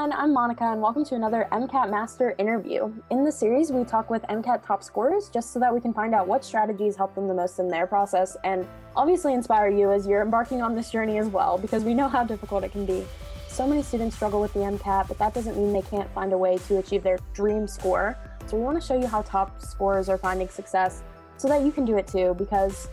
[0.00, 2.90] everyone, I'm Monica, and welcome to another MCAT Master interview.
[3.10, 6.14] In this series, we talk with MCAT top scorers just so that we can find
[6.14, 8.66] out what strategies help them the most in their process and
[8.96, 12.24] obviously inspire you as you're embarking on this journey as well, because we know how
[12.24, 13.04] difficult it can be.
[13.48, 16.38] So many students struggle with the MCAT, but that doesn't mean they can't find a
[16.38, 18.16] way to achieve their dream score.
[18.46, 21.02] So, we want to show you how top scorers are finding success
[21.36, 22.88] so that you can do it too, because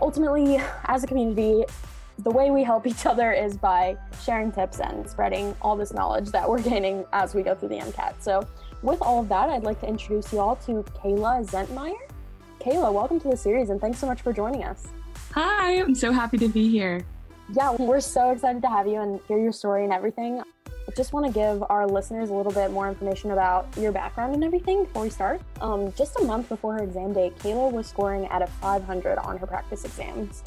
[0.00, 1.64] ultimately, as a community,
[2.18, 6.30] the way we help each other is by sharing tips and spreading all this knowledge
[6.30, 8.14] that we're gaining as we go through the MCAT.
[8.20, 8.46] So,
[8.82, 11.94] with all of that, I'd like to introduce you all to Kayla Zentmeyer.
[12.60, 14.88] Kayla, welcome to the series and thanks so much for joining us.
[15.32, 17.04] Hi, I'm so happy to be here.
[17.52, 20.40] Yeah, we're so excited to have you and hear your story and everything.
[20.66, 24.34] I just want to give our listeners a little bit more information about your background
[24.34, 25.40] and everything before we start.
[25.60, 29.38] Um, just a month before her exam date, Kayla was scoring at a 500 on
[29.38, 30.42] her practice exams.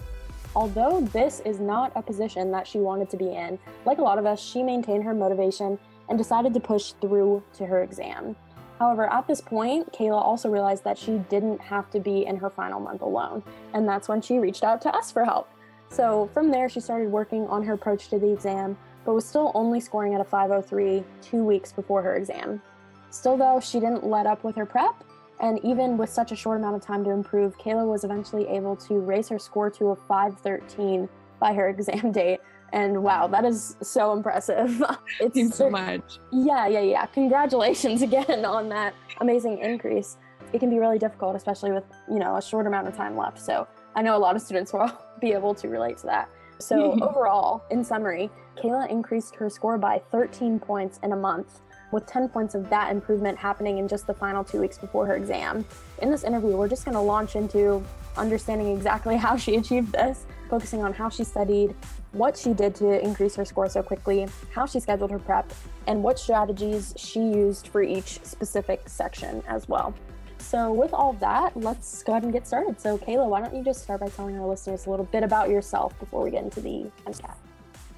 [0.55, 4.17] Although this is not a position that she wanted to be in, like a lot
[4.17, 5.77] of us, she maintained her motivation
[6.09, 8.35] and decided to push through to her exam.
[8.79, 12.49] However, at this point, Kayla also realized that she didn't have to be in her
[12.49, 15.49] final month alone, and that's when she reached out to us for help.
[15.89, 19.51] So from there, she started working on her approach to the exam, but was still
[19.55, 22.61] only scoring at a 503 two weeks before her exam.
[23.09, 25.03] Still, though, she didn't let up with her prep
[25.39, 28.75] and even with such a short amount of time to improve, Kayla was eventually able
[28.77, 31.07] to raise her score to a 513
[31.39, 32.39] by her exam date.
[32.73, 34.83] And wow, that is so impressive.
[35.19, 36.19] It's Thanks so much.
[36.31, 37.05] Yeah, yeah, yeah.
[37.07, 40.17] Congratulations again on that amazing increase.
[40.53, 43.39] It can be really difficult, especially with, you know, a short amount of time left.
[43.39, 46.29] So I know a lot of students will be able to relate to that.
[46.59, 52.05] So overall, in summary, Kayla increased her score by 13 points in a month with
[52.05, 55.65] 10 points of that improvement happening in just the final two weeks before her exam.
[56.01, 57.83] In this interview, we're just going to launch into
[58.17, 61.75] understanding exactly how she achieved this, focusing on how she studied,
[62.11, 65.51] what she did to increase her score so quickly, how she scheduled her prep,
[65.87, 69.93] and what strategies she used for each specific section as well.
[70.39, 72.79] So, with all that, let's go ahead and get started.
[72.79, 75.49] So, Kayla, why don't you just start by telling our listeners a little bit about
[75.49, 77.35] yourself before we get into the MCAT?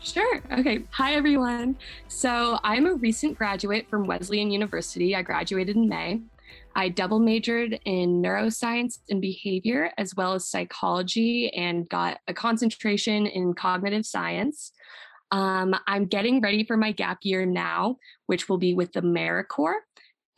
[0.01, 0.41] Sure.
[0.51, 0.85] Okay.
[0.91, 1.77] Hi, everyone.
[2.07, 5.13] So, I'm a recent graduate from Wesleyan University.
[5.13, 6.21] I graduated in May.
[6.73, 13.27] I double majored in neuroscience and behavior, as well as psychology, and got a concentration
[13.27, 14.71] in cognitive science.
[15.31, 19.81] Um, I'm getting ready for my gap year now, which will be with the AmeriCorps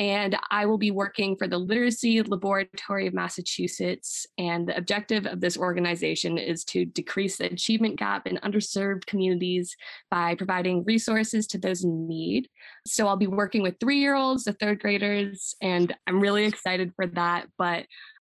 [0.01, 4.25] and I will be working for the Literacy Laboratory of Massachusetts.
[4.39, 9.75] And the objective of this organization is to decrease the achievement gap in underserved communities
[10.09, 12.50] by providing resources to those in need.
[12.88, 16.94] So I'll be working with three year olds, the third graders, and I'm really excited
[16.95, 17.45] for that.
[17.59, 17.85] But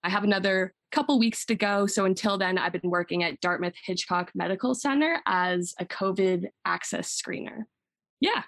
[0.03, 1.85] I have another couple weeks to go.
[1.85, 7.15] So until then, I've been working at Dartmouth Hitchcock Medical Center as a COVID access
[7.15, 7.65] screener.
[8.19, 8.41] Yeah,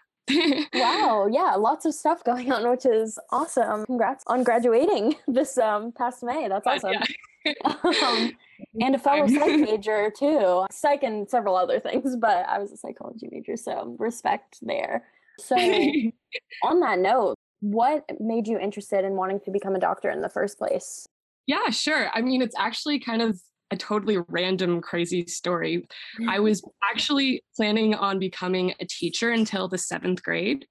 [0.74, 3.86] wow, yeah, lots of stuff going on, which is awesome.
[3.86, 6.48] Congrats on graduating this um, past May.
[6.48, 6.94] That's awesome.
[6.94, 7.54] Yeah.
[7.66, 8.32] um,
[8.80, 10.66] and a fellow psych major too.
[10.72, 15.06] Psych and several other things, but I was a psychology major, so respect there.
[15.40, 20.22] So, on that note, what made you interested in wanting to become a doctor in
[20.22, 21.08] the first place?
[21.48, 22.10] Yeah, sure.
[22.14, 25.88] I mean, it's actually kind of a totally random, crazy story.
[26.28, 30.66] I was actually planning on becoming a teacher until the seventh grade,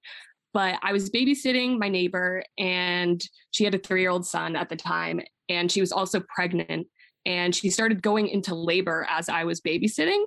[0.53, 4.69] but I was babysitting my neighbor, and she had a three year old son at
[4.69, 6.87] the time, and she was also pregnant.
[7.25, 10.23] And she started going into labor as I was babysitting.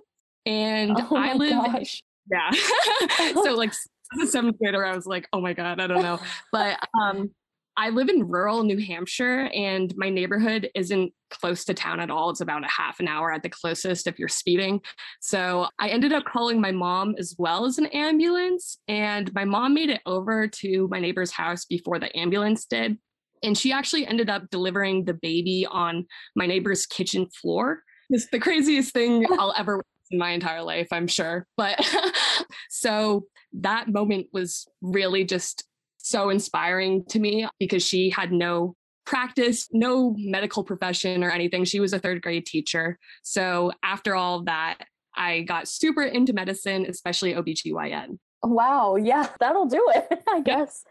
[0.47, 2.03] And oh I live, gosh.
[2.31, 2.51] yeah.
[3.33, 6.21] so, like, as a seventh grader, I was like, oh my God, I don't know.
[6.53, 7.31] But um,
[7.77, 12.31] I live in rural New Hampshire and my neighborhood isn't close to town at all.
[12.31, 14.81] It's about a half an hour at the closest if you're speeding.
[15.21, 18.79] So I ended up calling my mom as well as an ambulance.
[18.87, 22.97] And my mom made it over to my neighbor's house before the ambulance did.
[23.43, 26.07] And she actually ended up delivering the baby on
[26.37, 27.83] my neighbor's kitchen floor.
[28.09, 31.47] It's the craziest thing I'll ever in my entire life, I'm sure.
[31.57, 31.85] But
[32.71, 35.65] so that moment was really just
[36.05, 41.65] so inspiring to me because she had no practice, no medical profession or anything.
[41.65, 42.99] She was a third grade teacher.
[43.23, 44.85] So after all that,
[45.17, 48.19] I got super into medicine, especially OBGYN.
[48.43, 50.85] Wow, yeah, that'll do it, I guess.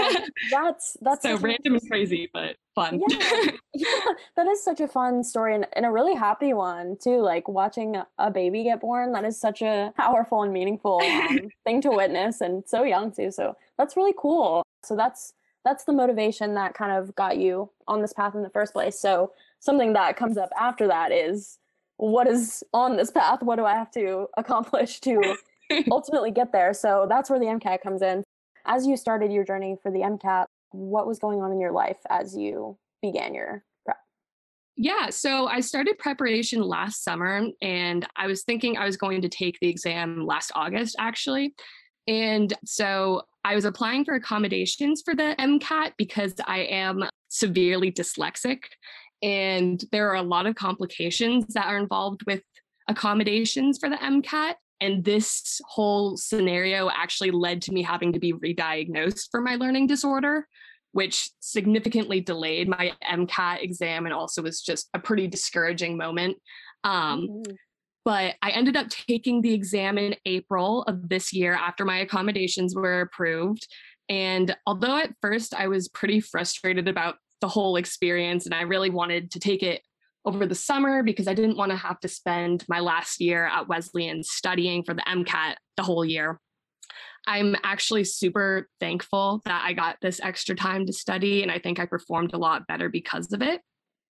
[0.00, 0.16] um,
[0.50, 3.02] that's that's so random and crazy, but fun.
[3.08, 7.20] Yeah, yeah, that is such a fun story and, and a really happy one too.
[7.20, 11.80] Like watching a baby get born, that is such a powerful and meaningful um, thing
[11.80, 13.32] to witness, and so young too.
[13.32, 14.62] So that's really cool.
[14.84, 15.32] So that's
[15.64, 19.00] that's the motivation that kind of got you on this path in the first place.
[19.00, 21.58] So something that comes up after that is
[21.96, 23.42] what is on this path?
[23.42, 25.34] What do I have to accomplish to
[25.90, 26.72] ultimately get there?
[26.72, 28.22] So that's where the MCAT comes in.
[28.64, 30.46] as you started your journey for the MCAT,
[30.76, 33.98] what was going on in your life as you began your prep?
[34.76, 39.28] Yeah, so I started preparation last summer and I was thinking I was going to
[39.28, 41.54] take the exam last August actually.
[42.06, 48.58] And so I was applying for accommodations for the MCAT because I am severely dyslexic
[49.22, 52.42] and there are a lot of complications that are involved with
[52.88, 54.54] accommodations for the MCAT.
[54.80, 59.86] And this whole scenario actually led to me having to be re-diagnosed for my learning
[59.86, 60.46] disorder,
[60.96, 66.38] which significantly delayed my MCAT exam and also was just a pretty discouraging moment.
[66.84, 67.52] Um, mm-hmm.
[68.06, 72.74] But I ended up taking the exam in April of this year after my accommodations
[72.74, 73.68] were approved.
[74.08, 78.88] And although at first I was pretty frustrated about the whole experience and I really
[78.88, 79.82] wanted to take it
[80.24, 83.68] over the summer because I didn't want to have to spend my last year at
[83.68, 86.40] Wesleyan studying for the MCAT the whole year.
[87.26, 91.80] I'm actually super thankful that I got this extra time to study, and I think
[91.80, 93.60] I performed a lot better because of it.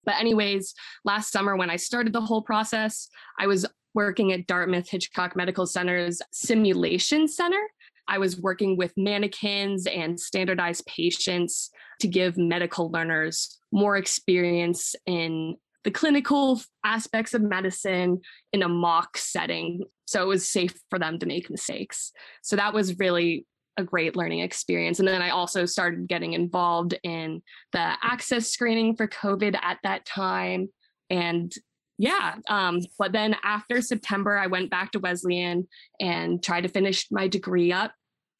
[0.04, 0.74] But, anyways,
[1.04, 3.08] last summer when I started the whole process,
[3.38, 7.60] I was working at Dartmouth Hitchcock Medical Center's simulation center.
[8.06, 11.70] I was working with mannequins and standardized patients
[12.00, 15.56] to give medical learners more experience in
[15.87, 18.21] the clinical aspects of medicine
[18.53, 19.85] in a mock setting.
[20.06, 22.11] So it was safe for them to make mistakes.
[22.43, 23.47] So that was really
[23.77, 24.99] a great learning experience.
[24.99, 27.41] And then I also started getting involved in
[27.73, 30.71] the access screening for COVID at that time.
[31.09, 31.55] And
[31.99, 35.69] yeah, um, but then after September, I went back to Wesleyan
[36.00, 37.93] and tried to finish my degree up.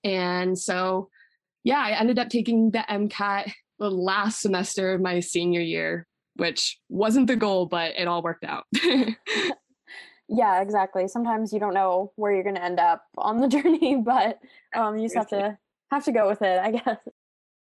[0.03, 1.11] And so,
[1.63, 6.79] yeah, I ended up taking the MCAT the last semester of my senior year which
[6.89, 8.65] wasn't the goal, but it all worked out.
[10.29, 11.09] yeah, exactly.
[11.09, 14.39] Sometimes you don't know where you're going to end up on the journey, but
[14.75, 15.59] um, you just have to
[15.91, 16.99] have to go with it, I guess.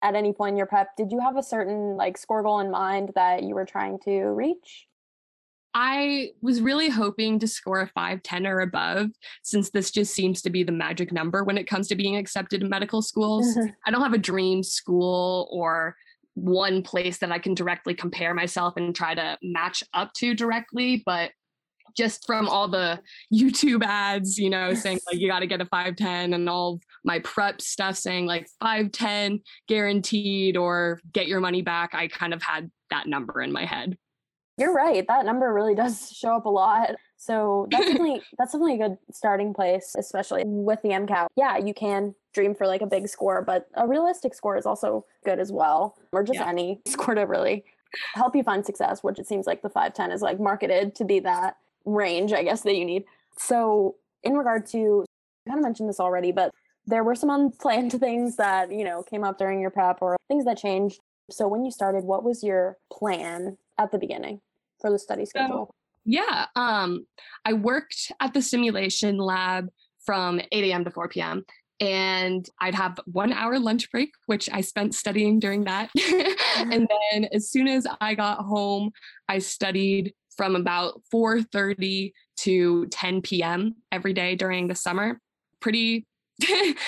[0.02, 2.72] At any point in your prep, did you have a certain like score goal in
[2.72, 4.88] mind that you were trying to reach?
[5.74, 9.10] I was really hoping to score a 510 or above,
[9.42, 12.62] since this just seems to be the magic number when it comes to being accepted
[12.62, 13.56] in medical schools.
[13.86, 15.96] I don't have a dream school or
[16.34, 21.02] one place that I can directly compare myself and try to match up to directly,
[21.04, 21.30] but
[21.96, 23.00] just from all the
[23.32, 27.18] YouTube ads, you know, saying like you got to get a 510 and all my
[27.20, 32.70] prep stuff saying like 510 guaranteed or get your money back, I kind of had
[32.90, 33.96] that number in my head.
[34.58, 35.04] You're right.
[35.06, 36.94] That number really does show up a lot.
[37.16, 41.28] So that's definitely that's definitely a good starting place, especially with the MCAT.
[41.36, 45.04] Yeah, you can dream for like a big score, but a realistic score is also
[45.24, 46.48] good as well, or just yeah.
[46.48, 47.64] any score to really
[48.14, 51.20] help you find success, which it seems like the 510 is like marketed to be
[51.20, 53.04] that range, I guess, that you need.
[53.38, 55.04] So, in regard to, you
[55.48, 56.52] kind of mentioned this already, but
[56.86, 60.44] there were some unplanned things that, you know, came up during your prep or things
[60.44, 61.00] that changed.
[61.30, 64.40] So, when you started, what was your plan at the beginning
[64.80, 65.70] for the study schedule?
[65.70, 65.74] So,
[66.04, 67.06] yeah, um,
[67.44, 69.68] I worked at the simulation lab
[70.04, 70.84] from 8 a.m.
[70.84, 71.44] to 4 p.m
[71.82, 75.90] and I'd have one hour lunch break, which I spent studying during that.
[76.52, 76.72] Mm-hmm.
[76.72, 78.90] and then as soon as I got home,
[79.26, 83.76] I studied from about 4:30 to 10 p.m.
[83.90, 85.18] every day during the summer.
[85.60, 86.06] Pretty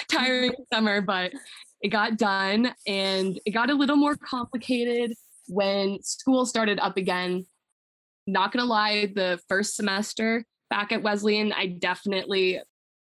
[0.09, 1.33] tiring summer, but
[1.81, 5.15] it got done and it got a little more complicated
[5.49, 7.47] when school started up again.
[8.27, 12.61] Not gonna lie, the first semester back at Wesleyan, I definitely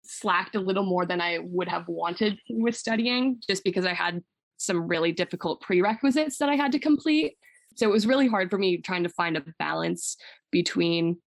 [0.04, 4.22] slacked a little more than I would have wanted with studying, just because I had
[4.56, 7.36] some really difficult prerequisites that I had to complete.
[7.76, 10.16] So it was really hard for me trying to find a balance
[10.52, 11.18] between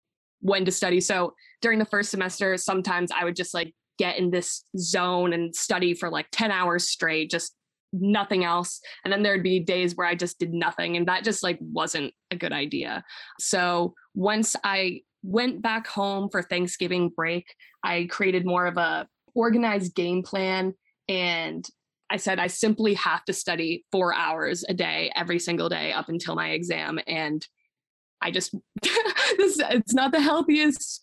[0.40, 1.00] when to study.
[1.00, 5.54] So during the first semester, sometimes I would just like get in this zone and
[5.54, 7.56] study for like 10 hours straight, just
[7.92, 8.80] nothing else.
[9.04, 10.96] And then there'd be days where I just did nothing.
[10.96, 13.04] And that just like wasn't a good idea.
[13.40, 19.94] So once I went back home for Thanksgiving break, I created more of a organized
[19.94, 20.72] game plan
[21.08, 21.68] and
[22.08, 26.08] I said I simply have to study 4 hours a day every single day up
[26.08, 27.46] until my exam and
[28.22, 31.02] I just it's not the healthiest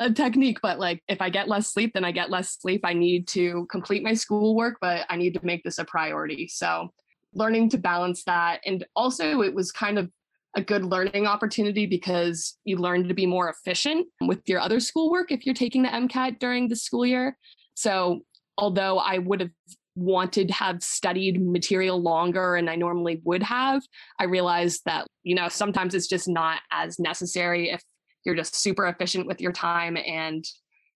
[0.00, 2.80] uh, technique but like if I get less sleep then I get less sleep.
[2.84, 6.48] I need to complete my schoolwork but I need to make this a priority.
[6.48, 6.88] So
[7.34, 10.10] learning to balance that and also it was kind of
[10.58, 15.30] a good learning opportunity because you learn to be more efficient with your other schoolwork
[15.30, 17.38] if you're taking the MCAT during the school year.
[17.74, 18.22] So,
[18.58, 19.50] although I would have
[19.94, 23.82] wanted to have studied material longer and I normally would have,
[24.18, 27.80] I realized that, you know, sometimes it's just not as necessary if
[28.24, 29.96] you're just super efficient with your time.
[29.96, 30.44] And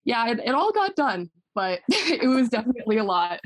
[0.04, 3.38] yeah, it, it all got done, but it was definitely a lot.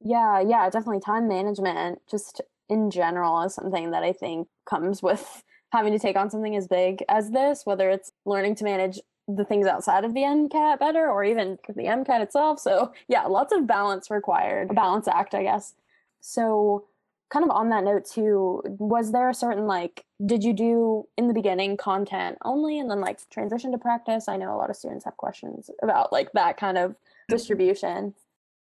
[0.00, 5.42] Yeah, yeah, definitely time management just in general is something that I think comes with
[5.72, 9.44] having to take on something as big as this, whether it's learning to manage the
[9.44, 12.60] things outside of the MCAT better or even the MCAT itself.
[12.60, 15.74] So, yeah, lots of balance required, a balance act, I guess.
[16.20, 16.84] So,
[17.30, 21.26] kind of on that note too, was there a certain like did you do in
[21.26, 24.28] the beginning content only and then like transition to practice?
[24.28, 26.94] I know a lot of students have questions about like that kind of
[27.28, 28.14] distribution.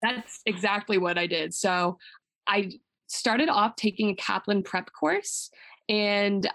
[0.01, 1.53] That's exactly what I did.
[1.53, 1.99] So,
[2.47, 2.71] I
[3.07, 5.49] started off taking a Kaplan prep course
[5.89, 6.47] and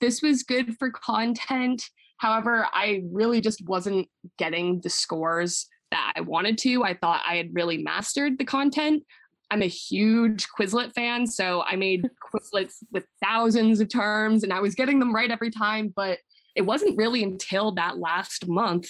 [0.00, 1.84] this was good for content.
[2.16, 6.84] However, I really just wasn't getting the scores that I wanted to.
[6.84, 9.04] I thought I had really mastered the content.
[9.50, 14.60] I'm a huge Quizlet fan, so I made Quizlets with thousands of terms and I
[14.60, 15.92] was getting them right every time.
[15.94, 16.18] But
[16.56, 18.88] it wasn't really until that last month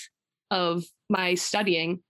[0.51, 2.03] of my studying,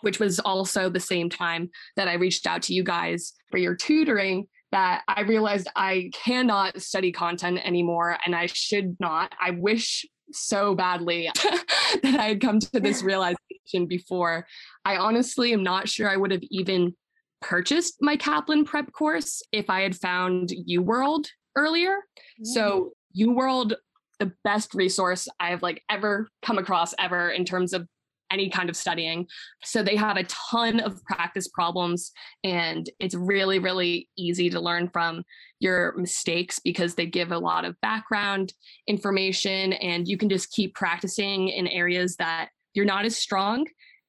[0.00, 3.74] which was also the same time that I reached out to you guys for your
[3.74, 9.32] tutoring, that I realized I cannot study content anymore and I should not.
[9.40, 11.30] I wish so badly
[12.02, 14.46] that I had come to this realization before.
[14.84, 16.94] I honestly am not sure I would have even
[17.40, 21.92] purchased my Kaplan prep course if I had found UWorld earlier.
[21.92, 22.44] Mm-hmm.
[22.44, 23.74] So UWorld
[24.18, 27.86] the best resource I've like ever come across ever in terms of
[28.30, 29.26] any kind of studying.
[29.64, 32.12] So they have a ton of practice problems
[32.44, 35.22] and it's really, really easy to learn from
[35.60, 38.52] your mistakes because they give a lot of background
[38.86, 43.66] information and you can just keep practicing in areas that you're not as strong.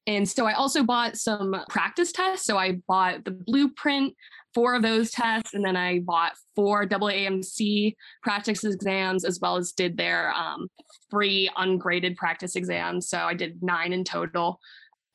[0.07, 2.45] And so I also bought some practice tests.
[2.45, 4.15] So I bought the blueprint
[4.53, 9.71] four of those tests, and then I bought four AAMC practice exams as well as
[9.71, 10.67] did their um,
[11.09, 13.09] free ungraded practice exams.
[13.09, 14.59] So I did nine in total,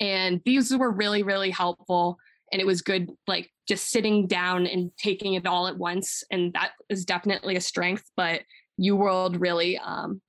[0.01, 2.19] and these were really really helpful.
[2.53, 6.53] And it was good, like just sitting down and taking it all at once, and
[6.53, 8.05] that is definitely a strength.
[8.17, 8.43] But
[8.81, 10.21] UWorld really um,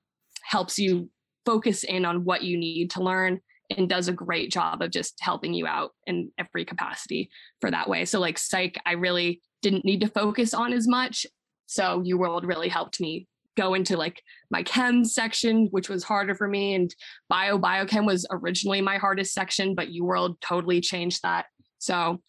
[0.42, 1.10] helps you
[1.44, 5.18] focus in on what you need to learn and does a great job of just
[5.20, 7.30] helping you out in every capacity
[7.60, 8.04] for that way.
[8.04, 11.26] So like psych, I really didn't need to focus on as much.
[11.66, 16.46] So UWorld really helped me go into like my chem section, which was harder for
[16.46, 16.74] me.
[16.74, 16.94] And
[17.28, 21.46] bio biochem was originally my hardest section, but UWorld totally changed that.
[21.78, 22.20] So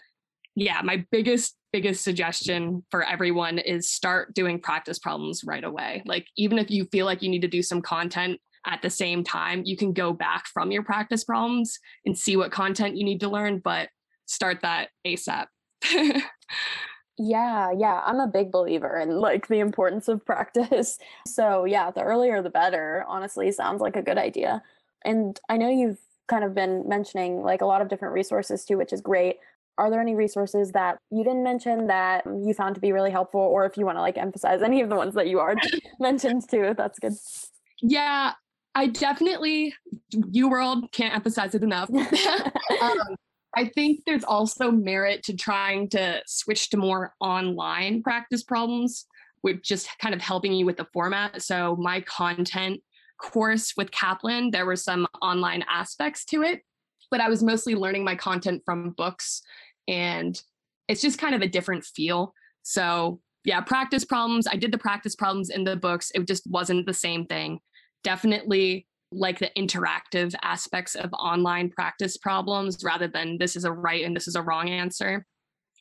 [0.55, 6.01] yeah, my biggest, biggest suggestion for everyone is start doing practice problems right away.
[6.05, 9.23] Like even if you feel like you need to do some content at the same
[9.23, 13.19] time, you can go back from your practice problems and see what content you need
[13.21, 13.89] to learn, but
[14.25, 15.47] start that ASAP.
[17.17, 20.97] yeah, yeah, I'm a big believer in like the importance of practice.
[21.27, 24.63] So, yeah, the earlier the better, honestly, sounds like a good idea.
[25.03, 28.77] And I know you've kind of been mentioning like a lot of different resources too,
[28.77, 29.37] which is great.
[29.77, 33.41] Are there any resources that you didn't mention that you found to be really helpful?
[33.41, 35.55] Or if you want to like emphasize any of the ones that you are
[35.99, 37.13] mentioned too, that's good.
[37.81, 38.33] Yeah,
[38.77, 39.73] I definitely,
[40.13, 41.89] UWorld can't emphasize it enough.
[42.81, 42.99] um,
[43.55, 49.07] I think there's also merit to trying to switch to more online practice problems,
[49.41, 51.41] with just kind of helping you with the format.
[51.41, 52.79] So, my content
[53.19, 56.61] course with Kaplan, there were some online aspects to it,
[57.09, 59.41] but I was mostly learning my content from books,
[59.87, 60.39] and
[60.87, 62.31] it's just kind of a different feel.
[62.61, 64.45] So, yeah, practice problems.
[64.45, 66.11] I did the practice problems in the books.
[66.13, 67.59] It just wasn't the same thing
[68.03, 74.03] definitely like the interactive aspects of online practice problems rather than this is a right
[74.03, 75.25] and this is a wrong answer.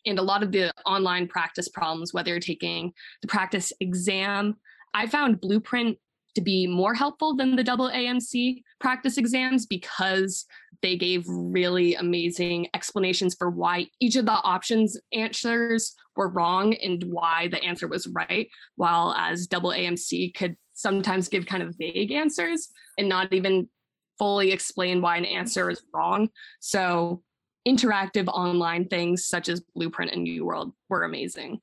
[0.07, 2.93] And a lot of the online practice problems, whether you're taking
[3.23, 4.55] the practice exam,
[4.95, 5.99] I found Blueprint
[6.37, 10.45] to be more helpful than the double AMC practice exams because
[10.83, 17.03] they gave really amazing explanations for why each of the options answers were wrong and
[17.05, 22.13] why the answer was right, while as double AMC could sometimes give kind of vague
[22.13, 23.69] answers and not even
[24.19, 26.29] fully explain why an answer is wrong.
[26.61, 27.23] So
[27.67, 31.61] interactive online things such as Blueprint and UWorld were amazing.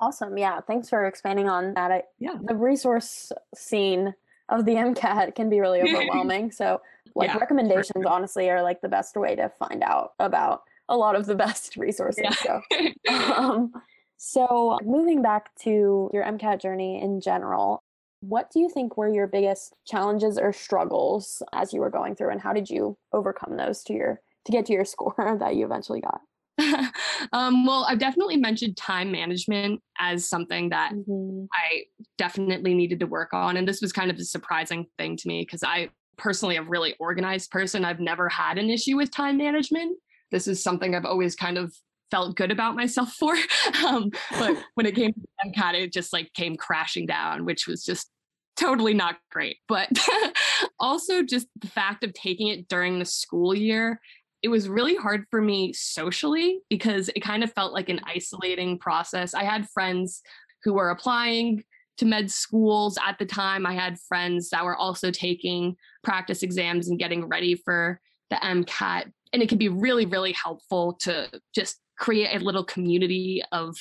[0.00, 0.38] Awesome.
[0.38, 0.60] Yeah.
[0.60, 1.90] Thanks for expanding on that.
[1.90, 2.34] I, yeah.
[2.40, 4.14] The resource scene
[4.48, 6.50] of the MCAT can be really overwhelming.
[6.52, 6.80] so
[7.14, 8.08] like yeah, recommendations sure.
[8.08, 11.76] honestly are like the best way to find out about a lot of the best
[11.76, 12.24] resources.
[12.24, 12.30] Yeah.
[12.30, 12.62] So
[13.12, 13.72] um,
[14.16, 17.82] so moving back to your MCAT journey in general,
[18.20, 22.30] what do you think were your biggest challenges or struggles as you were going through
[22.30, 25.64] and how did you overcome those to your to get to your score that you
[25.64, 26.20] eventually got?
[27.32, 31.44] um, well, I've definitely mentioned time management as something that mm-hmm.
[31.52, 31.84] I
[32.16, 33.56] definitely needed to work on.
[33.56, 36.96] And this was kind of a surprising thing to me because I personally a really
[36.98, 37.84] organized person.
[37.84, 39.96] I've never had an issue with time management.
[40.32, 41.72] This is something I've always kind of
[42.10, 43.36] felt good about myself for.
[43.86, 47.84] Um, but when it came to MCAT, it just like came crashing down, which was
[47.84, 48.10] just
[48.56, 49.58] totally not great.
[49.68, 49.88] But
[50.80, 54.00] also just the fact of taking it during the school year,
[54.42, 58.78] it was really hard for me socially because it kind of felt like an isolating
[58.78, 59.34] process.
[59.34, 60.22] I had friends
[60.64, 61.62] who were applying
[61.98, 63.66] to med schools at the time.
[63.66, 68.00] I had friends that were also taking practice exams and getting ready for
[68.30, 69.10] the MCAT.
[69.32, 73.76] And it can be really, really helpful to just create a little community of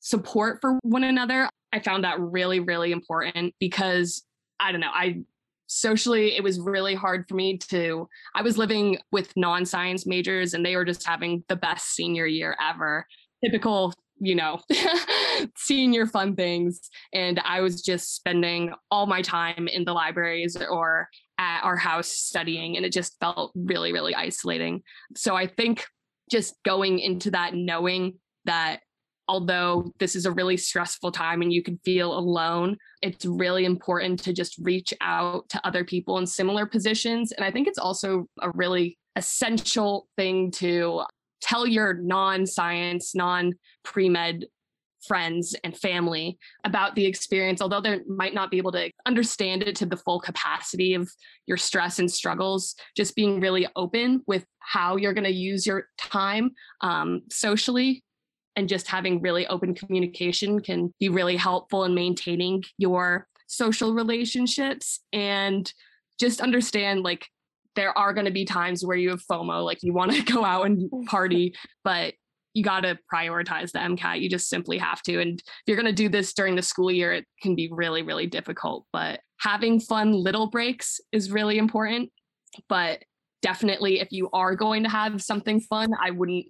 [0.00, 1.48] support for one another.
[1.72, 4.22] I found that really, really important because
[4.60, 5.22] I don't know, I
[5.66, 10.66] socially it was really hard for me to I was living with non-science majors and
[10.66, 13.06] they were just having the best senior year ever.
[13.42, 14.60] Typical you know,
[15.56, 16.90] senior fun things.
[17.12, 22.06] And I was just spending all my time in the libraries or at our house
[22.06, 22.76] studying.
[22.76, 24.82] And it just felt really, really isolating.
[25.16, 25.86] So I think
[26.30, 28.14] just going into that knowing
[28.44, 28.80] that
[29.28, 34.22] although this is a really stressful time and you can feel alone, it's really important
[34.22, 37.32] to just reach out to other people in similar positions.
[37.32, 41.02] And I think it's also a really essential thing to
[41.40, 43.52] tell your non science, non
[43.84, 44.46] pre med
[45.06, 49.76] friends and family about the experience, although they might not be able to understand it
[49.76, 51.10] to the full capacity of
[51.46, 55.88] your stress and struggles, just being really open with how you're going to use your
[55.98, 58.02] time um, socially
[58.56, 65.00] and just having really open communication can be really helpful in maintaining your social relationships
[65.12, 65.72] and
[66.18, 67.26] just understand like
[67.74, 70.44] there are going to be times where you have FOMO, like you want to go
[70.44, 71.54] out and party,
[71.84, 72.14] but
[72.54, 74.20] you got to prioritize the MCAT.
[74.20, 75.20] You just simply have to.
[75.20, 78.02] And if you're going to do this during the school year, it can be really,
[78.02, 78.86] really difficult.
[78.92, 82.10] But having fun little breaks is really important.
[82.68, 83.02] But
[83.40, 86.46] definitely, if you are going to have something fun, I wouldn't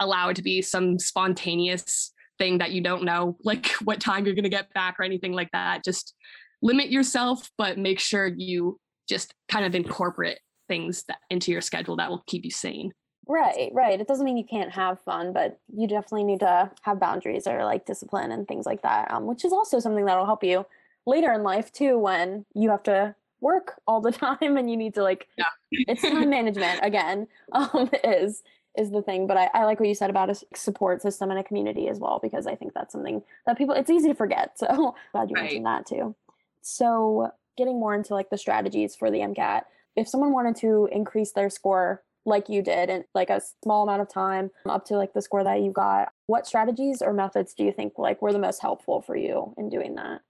[0.00, 4.34] allow it to be some spontaneous thing that you don't know, like what time you're
[4.34, 5.84] going to get back or anything like that.
[5.84, 6.14] Just
[6.62, 8.78] limit yourself, but make sure you
[9.08, 12.90] just kind of incorporate things that into your schedule that will keep you sane.
[13.26, 14.00] Right, right.
[14.00, 17.64] It doesn't mean you can't have fun, but you definitely need to have boundaries or
[17.64, 20.66] like discipline and things like that, um, which is also something that'll help you
[21.06, 24.94] later in life too when you have to work all the time and you need
[24.94, 25.44] to like yeah.
[25.70, 28.42] it's time management again um, is
[28.76, 31.38] is the thing but I, I like what you said about a support system and
[31.38, 34.58] a community as well because i think that's something that people it's easy to forget
[34.58, 35.42] so glad you right.
[35.42, 36.14] mentioned that too
[36.62, 39.62] so getting more into like the strategies for the mcat
[39.94, 44.02] if someone wanted to increase their score like you did in like a small amount
[44.02, 47.54] of time um, up to like the score that you got what strategies or methods
[47.54, 50.20] do you think like were the most helpful for you in doing that?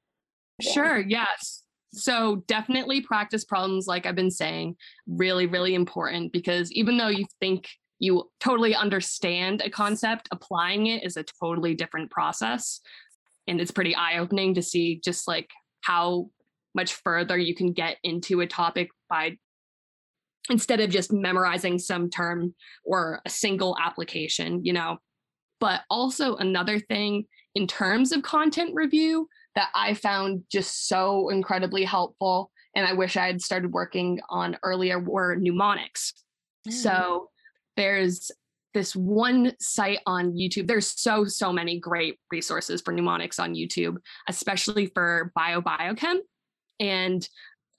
[0.60, 1.62] Sure yes.
[1.92, 4.74] So definitely practice problems like i've been saying
[5.06, 7.68] really really important because even though you think
[8.00, 12.80] you totally understand a concept applying it is a totally different process
[13.46, 15.50] and it's pretty eye opening to see just like
[15.82, 16.28] how
[16.74, 19.36] much further you can get into a topic by
[20.50, 22.54] instead of just memorizing some term
[22.84, 24.98] or a single application, you know.
[25.60, 31.84] But also, another thing in terms of content review that I found just so incredibly
[31.84, 36.12] helpful, and I wish I had started working on earlier, were mnemonics.
[36.68, 36.72] Mm.
[36.72, 37.30] So
[37.76, 38.30] there's
[38.74, 40.66] this one site on YouTube.
[40.66, 43.96] There's so, so many great resources for mnemonics on YouTube,
[44.28, 46.18] especially for bio biochem.
[46.80, 47.26] And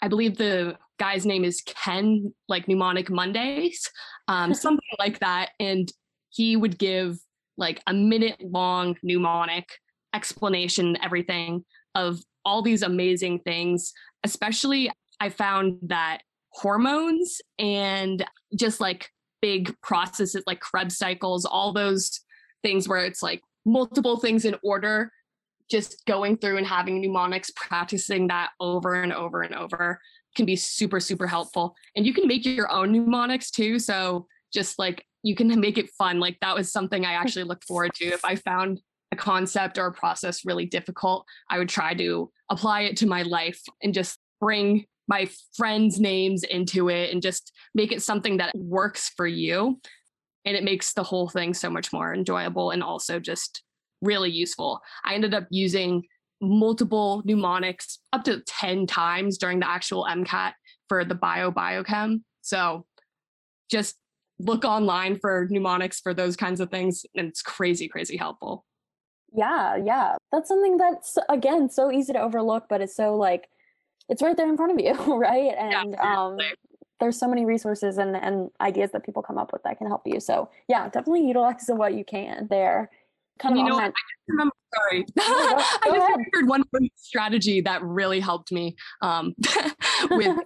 [0.05, 3.89] I believe the guy's name is Ken, like Mnemonic Mondays,
[4.27, 5.49] um, something like that.
[5.59, 5.91] And
[6.29, 7.17] he would give
[7.57, 9.67] like a minute long mnemonic
[10.13, 11.65] explanation, everything
[11.95, 13.93] of all these amazing things.
[14.23, 18.23] Especially, I found that hormones and
[18.55, 19.09] just like
[19.41, 22.21] big processes like Krebs cycles, all those
[22.61, 25.11] things where it's like multiple things in order
[25.69, 29.99] just going through and having mnemonics, practicing that over and over and over
[30.35, 31.75] can be super, super helpful.
[31.95, 33.79] And you can make your own mnemonics too.
[33.79, 36.19] So just like you can make it fun.
[36.19, 38.05] Like that was something I actually looked forward to.
[38.05, 38.79] If I found
[39.11, 43.23] a concept or a process really difficult, I would try to apply it to my
[43.23, 48.53] life and just bring my friends' names into it and just make it something that
[48.55, 49.79] works for you.
[50.45, 53.63] And it makes the whole thing so much more enjoyable and also just
[54.01, 54.81] really useful.
[55.03, 56.03] I ended up using
[56.41, 60.53] multiple mnemonics up to 10 times during the actual MCAT
[60.87, 62.21] for the bio biochem.
[62.41, 62.85] So
[63.69, 63.95] just
[64.39, 68.65] look online for mnemonics for those kinds of things and it's crazy crazy helpful.
[69.33, 70.15] Yeah, yeah.
[70.31, 73.47] That's something that's again so easy to overlook but it's so like
[74.09, 75.53] it's right there in front of you, right?
[75.57, 76.37] And yeah, um
[76.99, 80.03] there's so many resources and, and ideas that people come up with that can help
[80.05, 80.19] you.
[80.19, 82.89] So yeah, definitely utilize what you can there.
[83.43, 85.05] Of you know, that- I just remember, sorry.
[85.19, 89.33] I just remembered one strategy that really helped me um,
[90.11, 90.37] with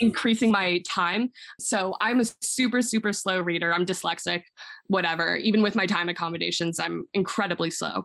[0.00, 1.30] increasing my time.
[1.58, 3.72] So I'm a super, super slow reader.
[3.72, 4.42] I'm dyslexic,
[4.86, 5.36] whatever.
[5.36, 8.04] Even with my time accommodations, I'm incredibly slow.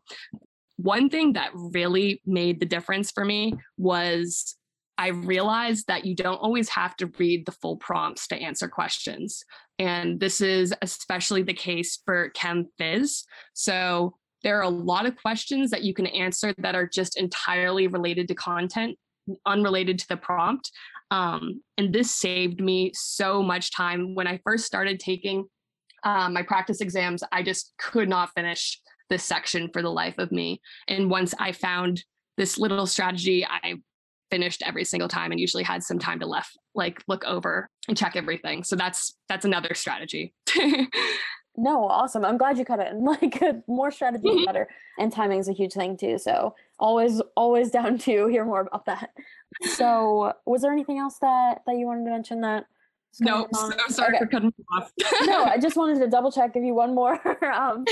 [0.77, 4.56] One thing that really made the difference for me was
[4.97, 9.43] I realized that you don't always have to read the full prompts to answer questions.
[9.79, 13.23] And this is especially the case for Chem Phys.
[13.53, 17.88] So there are a lot of questions that you can answer that are just entirely
[17.88, 18.97] related to content,
[19.45, 20.71] unrelated to the prompt.
[21.12, 24.15] Um, and this saved me so much time.
[24.15, 25.45] When I first started taking
[26.03, 28.79] um, my practice exams, I just could not finish
[29.10, 30.62] this section for the life of me.
[30.88, 32.03] And once I found
[32.38, 33.75] this little strategy, I
[34.34, 37.95] finished every single time and usually had some time to left like look over and
[37.95, 40.34] check everything so that's that's another strategy
[41.55, 44.45] no awesome i'm glad you cut it and like more strategy mm-hmm.
[44.45, 48.61] better and timing is a huge thing too so always always down to hear more
[48.61, 49.11] about that
[49.75, 52.65] so was there anything else that that you wanted to mention that
[53.19, 54.19] no, so sorry okay.
[54.19, 54.91] for cutting you off.
[55.25, 57.13] no, I just wanted to double check, give you one more
[57.45, 57.85] um,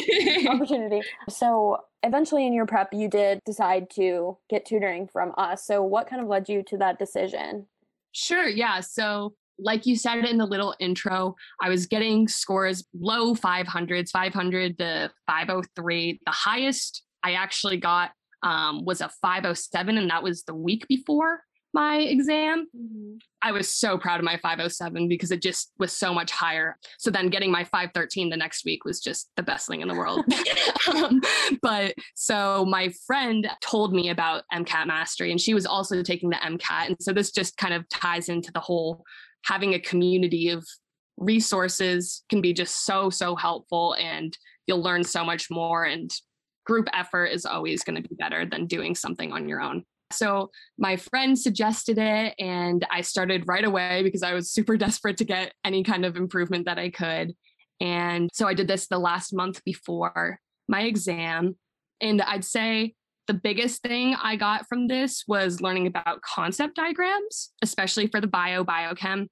[0.48, 1.02] opportunity.
[1.30, 5.66] So, eventually in your prep, you did decide to get tutoring from us.
[5.66, 7.68] So, what kind of led you to that decision?
[8.12, 8.48] Sure.
[8.48, 8.80] Yeah.
[8.80, 14.78] So, like you said in the little intro, I was getting scores low 500s, 500
[14.80, 16.20] to 503.
[16.26, 18.12] The highest I actually got
[18.44, 21.42] um, was a 507, and that was the week before
[21.74, 22.68] my exam.
[22.76, 23.18] Mm-hmm.
[23.42, 26.78] I was so proud of my 507 because it just was so much higher.
[27.00, 29.96] So then getting my 513 the next week was just the best thing in the
[29.96, 30.26] world.
[30.94, 31.22] um,
[31.62, 36.36] but so my friend told me about MCAT mastery and she was also taking the
[36.36, 36.88] MCAT.
[36.88, 39.04] And so this just kind of ties into the whole
[39.44, 40.66] having a community of
[41.18, 45.84] resources can be just so, so helpful and you'll learn so much more.
[45.84, 46.12] And
[46.66, 49.84] group effort is always going to be better than doing something on your own.
[50.12, 55.18] So my friend suggested it, and I started right away because I was super desperate
[55.18, 57.34] to get any kind of improvement that I could.
[57.80, 61.56] And so I did this the last month before my exam.
[62.00, 62.94] And I'd say
[63.32, 68.28] the biggest thing I got from this was learning about concept diagrams, especially for the
[68.28, 69.28] bio biochem.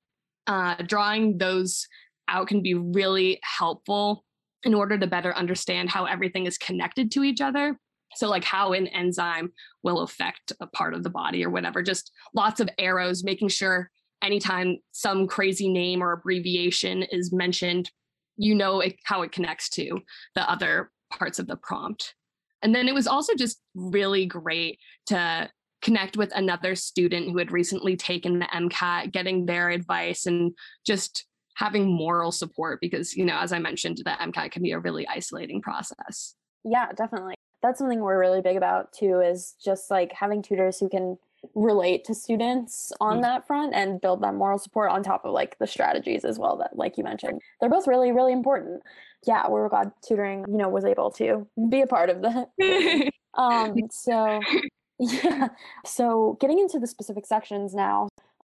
[0.47, 1.85] Uh, drawing those
[2.29, 4.23] out can be really helpful
[4.63, 7.77] in order to better understand how everything is connected to each other.
[8.15, 9.51] So, like how an enzyme
[9.83, 13.91] will affect a part of the body or whatever, just lots of arrows, making sure
[14.23, 17.91] anytime some crazy name or abbreviation is mentioned,
[18.37, 19.99] you know it, how it connects to
[20.35, 22.13] the other parts of the prompt.
[22.61, 25.49] And then it was also just really great to
[25.81, 30.51] connect with another student who had recently taken the MCAT, getting their advice and
[30.85, 34.79] just having moral support because, you know, as I mentioned, the MCAT can be a
[34.79, 36.35] really isolating process.
[36.65, 40.89] Yeah, definitely that's something we're really big about too is just like having tutors who
[40.89, 41.17] can
[41.55, 43.21] relate to students on mm-hmm.
[43.21, 46.57] that front and build that moral support on top of like the strategies as well
[46.57, 48.81] that like you mentioned they're both really really important
[49.25, 52.49] yeah we're glad tutoring you know was able to be a part of that
[53.35, 54.39] um so
[54.99, 55.49] yeah
[55.85, 58.07] so getting into the specific sections now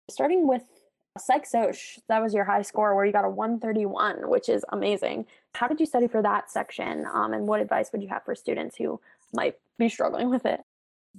[0.08, 0.62] starting with
[1.18, 1.74] Psych Soc,
[2.08, 5.24] that was your high score where you got a 131, which is amazing.
[5.54, 7.06] How did you study for that section?
[7.10, 9.00] Um, and what advice would you have for students who
[9.32, 10.60] might be struggling with it?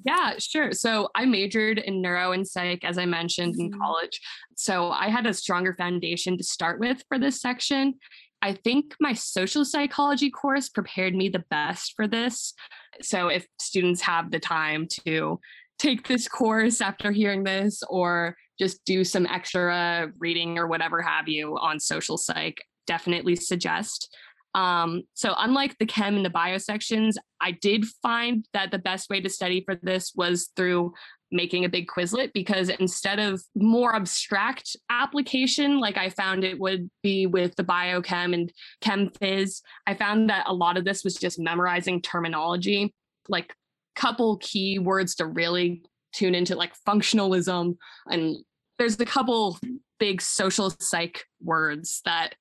[0.04, 0.74] Yeah, sure.
[0.74, 3.80] So I majored in neuro and psych, as I mentioned in mm-hmm.
[3.80, 4.22] college.
[4.56, 7.96] So I had a stronger foundation to start with for this section.
[8.42, 12.54] I think my social psychology course prepared me the best for this.
[13.02, 15.40] So if students have the time to
[15.80, 21.28] take this course after hearing this or just do some extra reading or whatever have
[21.28, 24.16] you on social psych, definitely suggest.
[24.56, 29.08] Um, so, unlike the chem and the bio sections, I did find that the best
[29.10, 30.94] way to study for this was through
[31.32, 36.90] making a big Quizlet because instead of more abstract application, like I found it would
[37.04, 41.16] be with the biochem and chem phys, I found that a lot of this was
[41.16, 42.94] just memorizing terminology,
[43.28, 43.54] like
[43.96, 45.82] couple key words to really
[46.14, 47.76] tune into like functionalism
[48.12, 48.38] and
[48.78, 49.58] there's a couple
[50.00, 52.36] big social psych words that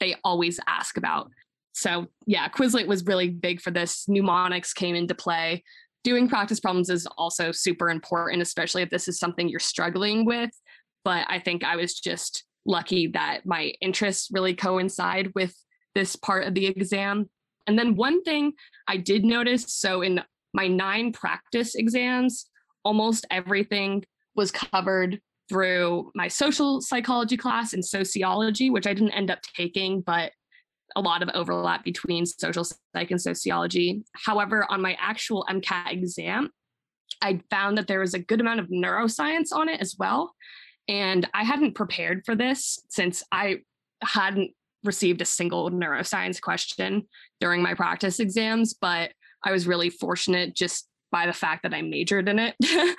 [0.00, 1.30] they always ask about.
[1.72, 4.06] So yeah, Quizlet was really big for this.
[4.08, 5.64] Mnemonics came into play.
[6.08, 10.48] Doing practice problems is also super important, especially if this is something you're struggling with.
[11.04, 15.54] But I think I was just lucky that my interests really coincide with
[15.94, 17.28] this part of the exam.
[17.66, 18.54] And then one thing
[18.86, 20.22] I did notice so in
[20.54, 22.46] my nine practice exams,
[22.86, 24.02] almost everything
[24.34, 30.00] was covered through my social psychology class and sociology, which I didn't end up taking,
[30.00, 30.32] but
[30.98, 34.02] a lot of overlap between social psych and sociology.
[34.16, 36.50] However, on my actual MCAT exam,
[37.22, 40.34] I found that there was a good amount of neuroscience on it as well.
[40.88, 43.58] And I hadn't prepared for this since I
[44.02, 44.50] hadn't
[44.82, 47.06] received a single neuroscience question
[47.40, 49.12] during my practice exams, but
[49.44, 52.56] I was really fortunate just by the fact that I majored in it.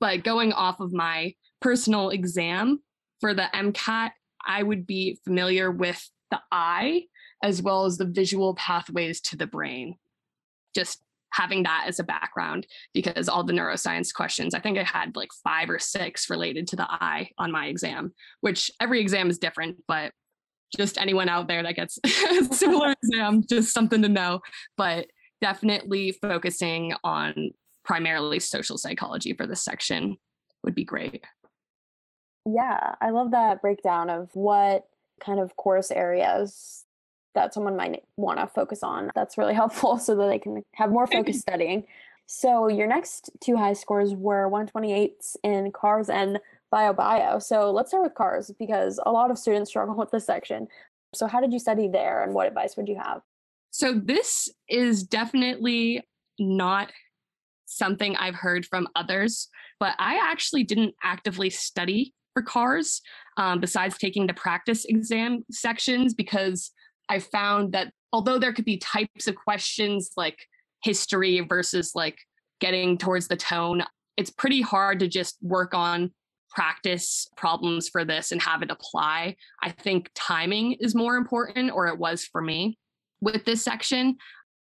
[0.00, 2.80] but going off of my personal exam
[3.20, 4.10] for the MCAT,
[4.44, 7.02] I would be familiar with the eye
[7.42, 9.96] as well as the visual pathways to the brain.
[10.74, 15.16] Just having that as a background because all the neuroscience questions, I think I had
[15.16, 19.38] like five or six related to the eye on my exam, which every exam is
[19.38, 20.12] different, but
[20.76, 24.40] just anyone out there that gets a similar exam, just something to know.
[24.76, 25.08] But
[25.40, 27.50] definitely focusing on
[27.84, 30.16] primarily social psychology for this section
[30.64, 31.22] would be great.
[32.46, 34.86] Yeah, I love that breakdown of what
[35.20, 36.85] kind of course areas
[37.36, 39.10] that someone might want to focus on.
[39.14, 41.84] That's really helpful so that they can have more focus studying.
[42.26, 46.40] So your next two high scores were 128s in cars and
[46.72, 47.38] bio bio.
[47.38, 50.66] So let's start with cars because a lot of students struggle with this section.
[51.14, 53.22] So how did you study there and what advice would you have?
[53.70, 56.02] So this is definitely
[56.38, 56.92] not
[57.66, 63.00] something I've heard from others, but I actually didn't actively study for cars
[63.36, 66.70] um, besides taking the practice exam sections because
[67.08, 70.38] I found that although there could be types of questions like
[70.82, 72.18] history versus like
[72.60, 73.82] getting towards the tone,
[74.16, 76.12] it's pretty hard to just work on
[76.50, 79.36] practice problems for this and have it apply.
[79.62, 82.78] I think timing is more important, or it was for me
[83.20, 84.16] with this section.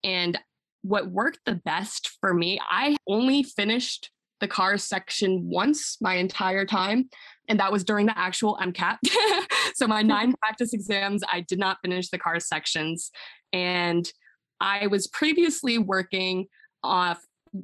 [0.03, 0.37] And
[0.81, 6.65] what worked the best for me, I only finished the cars section once my entire
[6.65, 7.09] time
[7.47, 8.97] and that was during the actual MCAT.
[9.75, 13.11] so my nine practice exams, I did not finish the cars sections.
[13.53, 14.11] And
[14.59, 16.47] I was previously working
[16.83, 17.21] off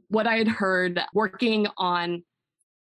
[0.07, 2.23] what I had heard, working on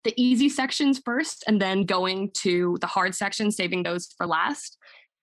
[0.03, 4.77] the easy sections first and then going to the hard sections, saving those for last.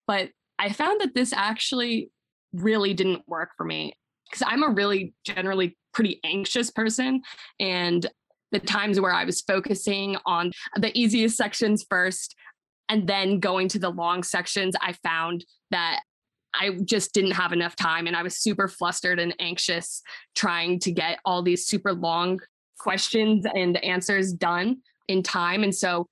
[0.06, 2.10] But I found that this actually
[2.52, 3.94] really didn't work for me
[4.30, 7.22] because I'm a really generally pretty anxious person.
[7.58, 8.06] And
[8.52, 12.34] the times where I was focusing on the easiest sections first
[12.88, 16.00] and then going to the long sections, I found that
[16.54, 20.02] I just didn't have enough time and I was super flustered and anxious
[20.34, 22.40] trying to get all these super long
[22.78, 25.62] questions and answers done in time.
[25.62, 26.08] And so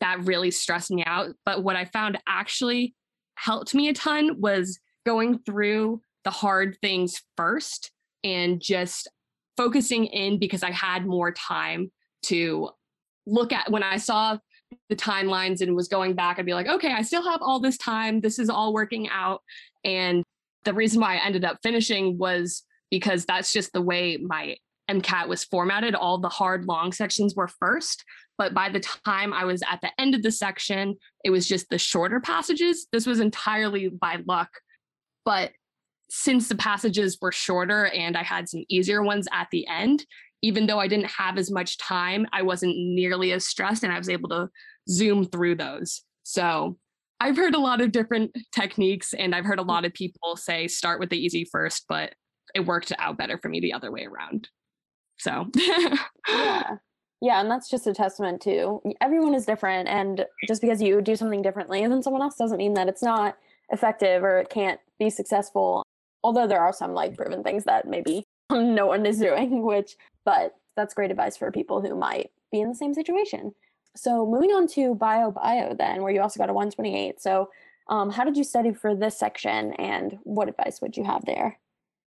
[0.00, 1.34] that really stressed me out.
[1.44, 2.94] But what I found actually
[3.36, 7.92] helped me a ton was going through the hard things first
[8.24, 9.08] and just
[9.56, 11.90] focusing in because I had more time
[12.24, 12.70] to
[13.26, 14.38] look at when I saw
[14.88, 17.78] the timelines and was going back, I'd be like, okay, I still have all this
[17.78, 18.20] time.
[18.20, 19.42] This is all working out.
[19.84, 20.24] And
[20.64, 24.56] the reason why I ended up finishing was because that's just the way my
[24.90, 25.94] MCAT was formatted.
[25.94, 28.04] All the hard long sections were first.
[28.38, 31.68] But by the time I was at the end of the section, it was just
[31.70, 32.86] the shorter passages.
[32.92, 34.50] This was entirely by luck.
[35.24, 35.52] But
[36.08, 40.04] since the passages were shorter and I had some easier ones at the end,
[40.42, 43.98] even though I didn't have as much time, I wasn't nearly as stressed and I
[43.98, 44.48] was able to
[44.88, 46.02] zoom through those.
[46.22, 46.76] So
[47.20, 50.68] I've heard a lot of different techniques and I've heard a lot of people say
[50.68, 52.14] start with the easy first, but
[52.54, 54.48] it worked out better for me the other way around.
[55.18, 55.46] So,
[56.28, 56.76] yeah.
[57.22, 59.88] Yeah, and that's just a testament to everyone is different.
[59.88, 63.38] And just because you do something differently than someone else doesn't mean that it's not
[63.70, 65.82] effective or it can't be successful
[66.22, 70.54] although there are some like proven things that maybe no one is doing which but
[70.76, 73.54] that's great advice for people who might be in the same situation.
[73.96, 77.48] So moving on to bio bio then where you also got a 128 so
[77.88, 81.58] um, how did you study for this section and what advice would you have there?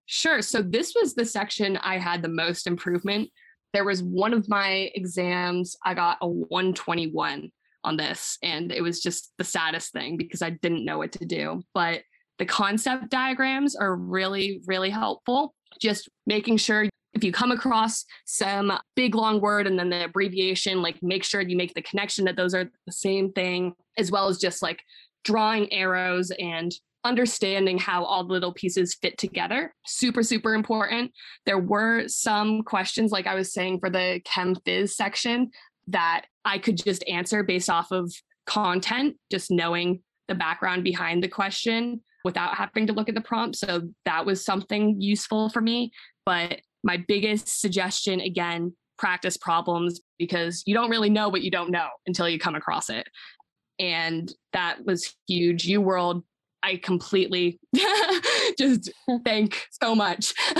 [0.05, 0.41] Sure.
[0.41, 3.29] So this was the section i had the most improvement.
[3.73, 7.51] There was one of my exams i got a 121
[7.85, 11.25] on this and it was just the saddest thing because i didn't know what to
[11.25, 11.63] do.
[11.73, 12.01] But
[12.39, 15.53] the concept diagrams are really, really helpful.
[15.79, 20.81] Just making sure if you come across some big long word and then the abbreviation,
[20.81, 24.27] like make sure you make the connection that those are the same thing, as well
[24.27, 24.81] as just like
[25.25, 26.73] drawing arrows and
[27.03, 29.73] understanding how all the little pieces fit together.
[29.85, 31.11] Super, super important.
[31.45, 35.51] There were some questions, like I was saying for the Chem Phys section,
[35.87, 38.13] that I could just answer based off of
[38.45, 43.57] content, just knowing the background behind the question without having to look at the prompt.
[43.57, 45.91] So that was something useful for me.
[46.25, 51.71] But my biggest suggestion again, practice problems, because you don't really know what you don't
[51.71, 53.07] know until you come across it.
[53.79, 55.67] And that was huge.
[55.67, 56.23] UWorld,
[56.63, 57.59] I completely
[58.57, 58.91] just
[59.23, 60.33] thank so much.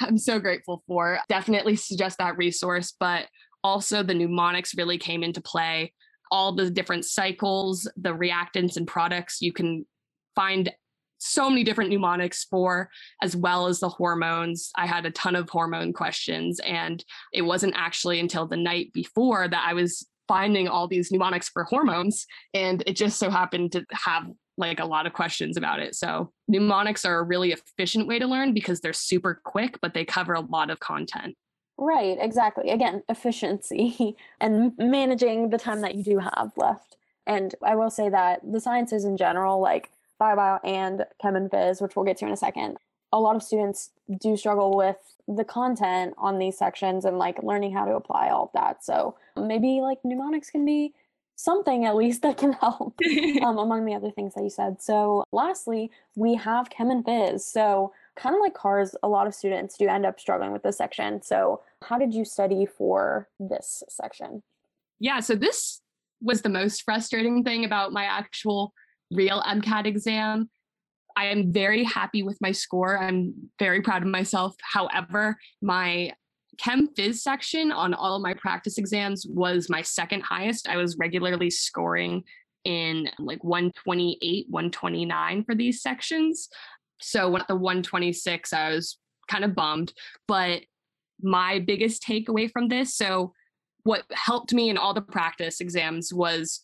[0.00, 1.20] I'm so grateful for.
[1.28, 3.26] Definitely suggest that resource, but
[3.62, 5.92] also the mnemonics really came into play.
[6.32, 9.86] All the different cycles, the reactants and products you can
[10.34, 10.72] find
[11.20, 12.90] so many different mnemonics for,
[13.22, 14.70] as well as the hormones.
[14.76, 19.46] I had a ton of hormone questions, and it wasn't actually until the night before
[19.46, 22.26] that I was finding all these mnemonics for hormones.
[22.54, 25.94] And it just so happened to have like a lot of questions about it.
[25.94, 30.04] So mnemonics are a really efficient way to learn because they're super quick, but they
[30.04, 31.36] cover a lot of content.
[31.78, 32.70] Right, exactly.
[32.70, 36.96] Again, efficiency and managing the time that you do have left.
[37.26, 41.82] And I will say that the sciences in general, like bio and chem and phys,
[41.82, 42.76] which we'll get to in a second,
[43.12, 47.72] a lot of students do struggle with the content on these sections and like learning
[47.72, 48.84] how to apply all of that.
[48.84, 50.94] So maybe like mnemonics can be
[51.36, 52.94] something at least that can help
[53.42, 54.80] um, among the other things that you said.
[54.80, 57.40] So lastly, we have chem and phys.
[57.40, 60.76] So kind of like CARS, a lot of students do end up struggling with this
[60.76, 61.22] section.
[61.22, 64.42] So how did you study for this section?
[64.98, 65.80] Yeah, so this
[66.20, 68.74] was the most frustrating thing about my actual
[69.10, 70.48] real MCAT exam.
[71.16, 72.98] I am very happy with my score.
[72.98, 74.54] I'm very proud of myself.
[74.62, 76.12] However, my
[76.58, 80.68] chem phys section on all of my practice exams was my second highest.
[80.68, 82.24] I was regularly scoring
[82.64, 86.48] in like 128, 129 for these sections.
[87.00, 89.92] So at the 126, I was kind of bummed.
[90.28, 90.62] But
[91.22, 93.32] my biggest takeaway from this, so
[93.84, 96.60] what helped me in all the practice exams was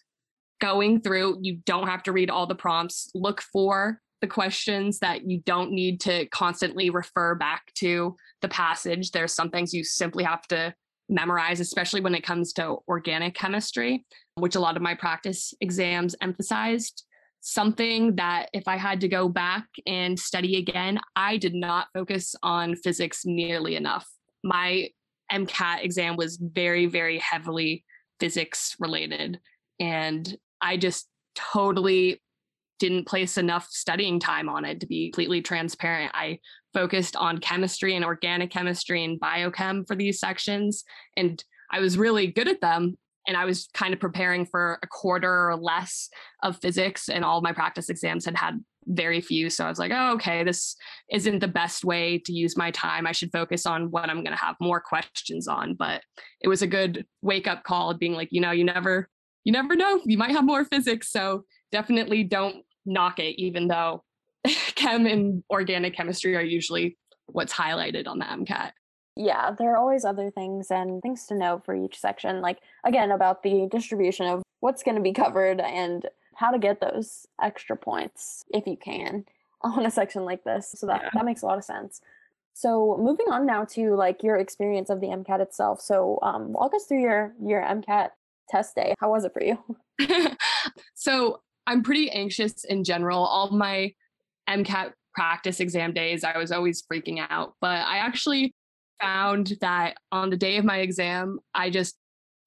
[0.61, 3.11] going through, you don't have to read all the prompts.
[3.15, 9.11] Look for the questions that you don't need to constantly refer back to the passage.
[9.11, 10.75] There's some things you simply have to
[11.09, 14.05] memorize, especially when it comes to organic chemistry,
[14.37, 17.05] which a lot of my practice exams emphasized.
[17.41, 22.35] Something that if I had to go back and study again, I did not focus
[22.43, 24.09] on physics nearly enough.
[24.43, 24.89] My
[25.31, 27.85] MCAT exam was very, very heavily
[28.19, 29.39] physics related.
[29.79, 32.23] And I just totally
[32.79, 36.13] didn't place enough studying time on it to be completely transparent.
[36.15, 36.39] I
[36.75, 40.85] focused on chemistry and organic chemistry and biochem for these sections,
[41.17, 42.97] and I was really good at them.
[43.29, 46.09] And I was kind of preparing for a quarter or less
[46.45, 49.51] of physics, and all my practice exams had had very few.
[49.51, 50.77] So I was like, oh, okay, this
[51.11, 53.05] isn't the best way to use my time.
[53.05, 55.75] I should focus on what I'm going to have more questions on.
[55.75, 56.03] But
[56.41, 59.09] it was a good wake up call, of being like, you know, you never
[59.47, 60.01] you never know.
[60.05, 61.11] You might have more physics.
[61.11, 64.03] So definitely don't knock it, even though
[64.75, 68.73] chem and organic chemistry are usually what's highlighted on the MCAT.
[69.15, 72.41] Yeah, there are always other things and things to know for each section.
[72.41, 76.81] Like, again, about the distribution of what's going to be covered and how to get
[76.81, 79.25] those extra points if you can
[79.63, 80.75] on a section like this.
[80.77, 81.11] So that, yeah.
[81.15, 82.01] that makes a lot of sense.
[82.53, 85.81] So moving on now to like your experience of the MCAT itself.
[85.81, 88.11] So um, walk us through your your MCAT
[88.49, 88.95] test day.
[89.01, 89.59] How was it for you?
[90.95, 93.25] so I'm pretty anxious in general.
[93.25, 93.93] All my
[94.49, 97.55] MCAT practice exam days, I was always freaking out.
[97.61, 98.55] But I actually
[99.01, 101.97] found that on the day of my exam, I just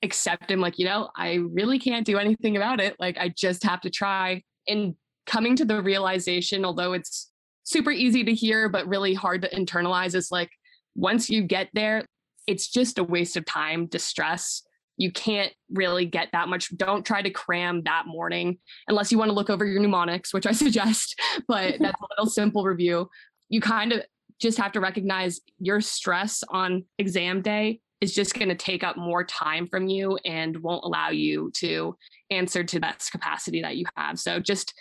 [0.02, 2.96] accept him like, you know, I really can't do anything about it.
[3.00, 4.44] Like, I just have to try.
[4.68, 7.32] And coming to the realization, although it's
[7.64, 10.50] super easy to hear, but really hard to internalize, is like,
[10.96, 12.06] once you get there,
[12.48, 14.64] it's just a waste of time to stress
[15.00, 16.76] you can't really get that much.
[16.76, 20.46] Don't try to cram that morning unless you want to look over your mnemonics, which
[20.46, 23.10] I suggest, but that's a little simple review.
[23.48, 24.04] You kind of
[24.40, 28.98] just have to recognize your stress on exam day is just going to take up
[28.98, 31.96] more time from you and won't allow you to
[32.30, 34.20] answer to best capacity that you have.
[34.20, 34.74] So just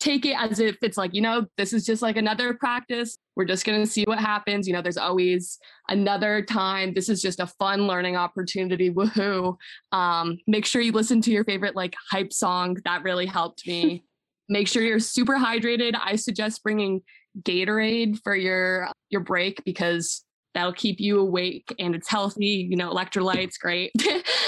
[0.00, 3.18] take it as if it's like, you know, this is just like another practice.
[3.36, 4.66] We're just going to see what happens.
[4.66, 6.94] You know, there's always another time.
[6.94, 8.90] This is just a fun learning opportunity.
[8.90, 9.56] Woohoo.
[9.92, 12.78] Um, make sure you listen to your favorite like hype song.
[12.84, 14.04] That really helped me.
[14.48, 15.98] make sure you're super hydrated.
[16.00, 17.02] I suggest bringing
[17.42, 20.24] Gatorade for your your break because
[20.54, 23.92] that'll keep you awake and it's healthy, you know, electrolytes great.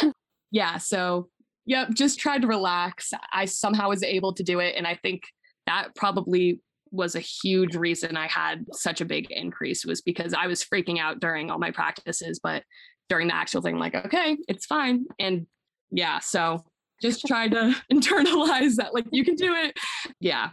[0.51, 1.29] yeah, so
[1.67, 3.13] yep, just tried to relax.
[3.33, 5.23] I somehow was able to do it and I think
[5.67, 10.47] that probably was a huge reason I had such a big increase was because I
[10.47, 12.63] was freaking out during all my practices, but
[13.09, 15.07] during the actual thing, like, okay, it's fine.
[15.19, 15.47] And
[15.91, 16.65] yeah, so
[17.01, 19.79] just try to internalize that, like, you can do it.
[20.21, 20.51] Yeah.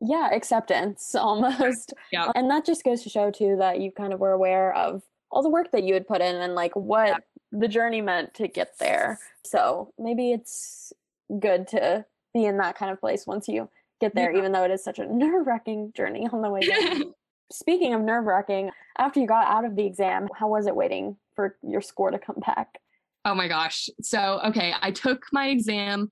[0.00, 1.94] Yeah, acceptance almost.
[2.12, 2.30] Yeah.
[2.34, 5.42] And that just goes to show, too, that you kind of were aware of all
[5.42, 8.78] the work that you had put in and like what the journey meant to get
[8.78, 9.18] there.
[9.44, 10.92] So maybe it's
[11.40, 13.68] good to be in that kind of place once you
[14.00, 14.38] get there, yeah.
[14.38, 16.98] even though it is such a nerve wracking journey on the way there.
[17.52, 21.16] Speaking of nerve wracking, after you got out of the exam, how was it waiting
[21.36, 22.80] for your score to come back?
[23.24, 23.88] Oh my gosh.
[24.02, 26.10] So, okay, I took my exam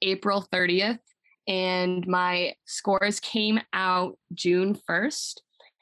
[0.00, 0.98] April 30th
[1.46, 5.34] and my scores came out June 1st.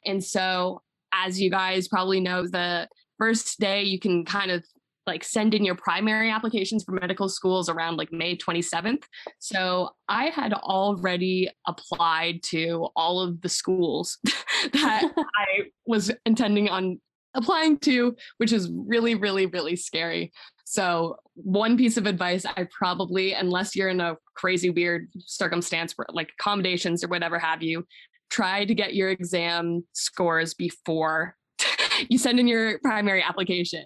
[0.04, 0.82] And so,
[1.12, 2.88] as you guys probably know, the
[3.18, 4.64] first day you can kind of
[5.06, 9.02] like send in your primary applications for medical schools around like May 27th.
[9.38, 14.18] So I had already applied to all of the schools
[14.72, 17.00] that I was intending on
[17.34, 20.32] applying to, which is really, really, really scary.
[20.64, 26.06] So, one piece of advice I probably, unless you're in a crazy weird circumstance where
[26.12, 27.86] like accommodations or whatever have you,
[28.30, 31.36] try to get your exam scores before
[32.08, 33.84] you send in your primary application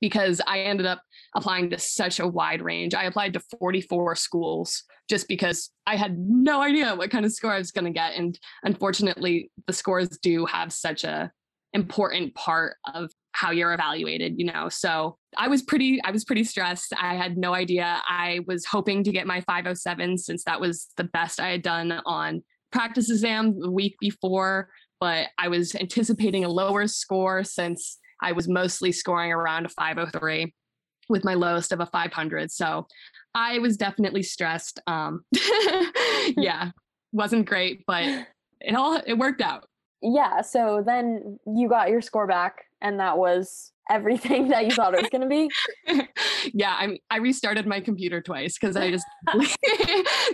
[0.00, 1.02] because I ended up
[1.34, 2.94] applying to such a wide range.
[2.94, 7.52] I applied to 44 schools just because I had no idea what kind of score
[7.52, 8.14] I was going to get.
[8.14, 11.30] And unfortunately, the scores do have such a
[11.74, 16.42] important part of how you're evaluated you know so i was pretty i was pretty
[16.42, 20.88] stressed i had no idea i was hoping to get my 507 since that was
[20.96, 22.42] the best i had done on
[22.72, 28.48] practice exam the week before but i was anticipating a lower score since I was
[28.48, 30.52] mostly scoring around a 503
[31.08, 32.50] with my lowest of a 500.
[32.50, 32.86] So
[33.34, 34.80] I was definitely stressed.
[34.86, 35.24] Um,
[36.36, 36.70] yeah,
[37.12, 38.26] wasn't great, but
[38.60, 39.66] it all it worked out.
[40.02, 40.42] Yeah.
[40.42, 45.00] So then you got your score back, and that was everything that you thought it
[45.00, 46.08] was going to be.
[46.54, 49.06] yeah, I I restarted my computer twice because I just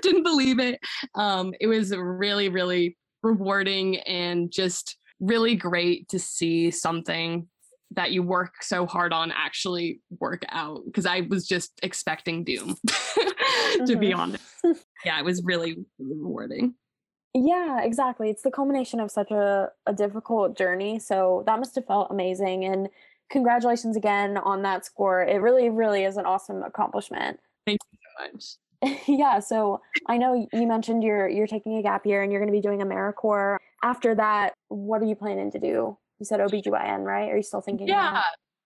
[0.02, 0.80] didn't believe it.
[1.14, 7.48] Um, it was really really rewarding and just really great to see something
[7.94, 12.76] that you work so hard on actually work out because I was just expecting doom
[12.86, 12.92] to
[13.80, 14.00] mm-hmm.
[14.00, 14.44] be honest.
[15.04, 16.76] Yeah, it was really rewarding.
[17.34, 18.30] Yeah, exactly.
[18.30, 20.98] It's the culmination of such a, a difficult journey.
[20.98, 22.64] So that must have felt amazing.
[22.64, 22.88] And
[23.28, 25.22] congratulations again on that score.
[25.22, 27.38] It really, really is an awesome accomplishment.
[27.66, 28.44] Thank you so much.
[29.06, 32.52] yeah, so I know you mentioned you're you're taking a gap year and you're going
[32.52, 33.58] to be doing AmeriCorps.
[33.82, 35.98] After that, what are you planning to do?
[36.18, 37.30] You said OBGYN, right?
[37.30, 37.88] Are you still thinking?
[37.88, 38.22] Yeah.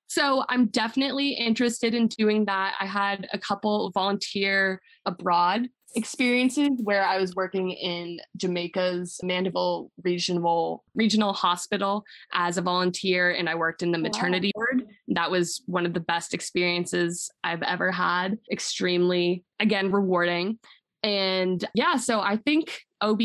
[0.09, 2.75] So I'm definitely interested in doing that.
[2.81, 10.85] I had a couple volunteer abroad experiences where I was working in Jamaica's Mandeville Regional
[10.95, 14.65] Regional Hospital as a volunteer and I worked in the oh, maternity wow.
[14.71, 14.87] ward.
[15.09, 18.39] That was one of the best experiences I've ever had.
[18.51, 20.59] Extremely again rewarding.
[21.03, 23.21] And yeah, so I think OB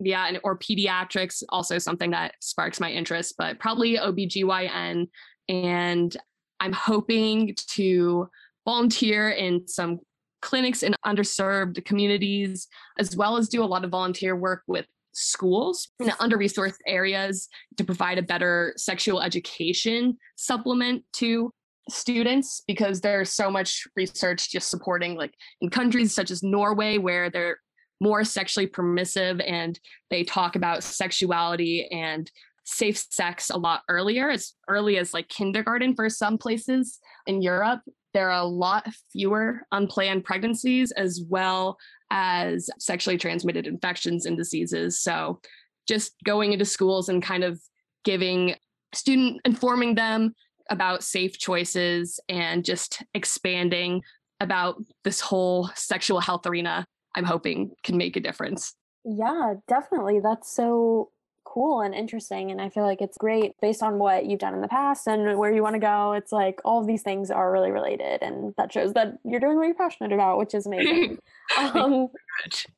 [0.00, 5.08] yeah, and, or pediatrics, also something that sparks my interest, but probably OBGYN.
[5.48, 6.16] And
[6.60, 8.28] I'm hoping to
[8.64, 10.00] volunteer in some
[10.42, 15.88] clinics in underserved communities, as well as do a lot of volunteer work with schools
[15.98, 21.52] in under resourced areas to provide a better sexual education supplement to
[21.88, 27.28] students because there's so much research just supporting like in countries such as Norway where
[27.28, 27.58] they're
[28.00, 29.78] more sexually permissive and
[30.10, 32.30] they talk about sexuality and
[32.64, 37.80] safe sex a lot earlier, as early as like kindergarten for some places in Europe.
[38.14, 41.78] There are a lot fewer unplanned pregnancies as well
[42.10, 45.00] as sexually transmitted infections and diseases.
[45.00, 45.40] So
[45.86, 47.60] just going into schools and kind of
[48.04, 48.54] giving
[48.94, 50.34] student informing them
[50.70, 54.02] about safe choices and just expanding
[54.40, 58.74] about this whole sexual health arena I'm hoping can make a difference.
[59.04, 60.20] Yeah, definitely.
[60.20, 61.10] That's so
[61.44, 62.50] cool and interesting.
[62.50, 65.36] And I feel like it's great based on what you've done in the past and
[65.38, 66.12] where you want to go.
[66.12, 68.22] It's like all of these things are really related.
[68.22, 71.18] And that shows that you're doing what you're passionate about, which is amazing.
[71.58, 72.08] um,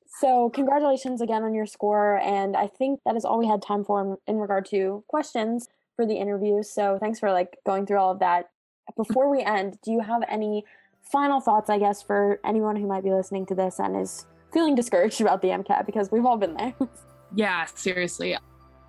[0.06, 2.18] so, congratulations again on your score.
[2.20, 5.68] And I think that is all we had time for in, in regard to questions
[5.96, 6.62] for the interview.
[6.62, 8.50] So, thanks for like going through all of that.
[8.96, 10.64] Before we end, do you have any
[11.12, 14.74] final thoughts, I guess, for anyone who might be listening to this and is feeling
[14.74, 16.74] discouraged about the MCAT because we've all been there.
[17.34, 18.36] yeah, seriously.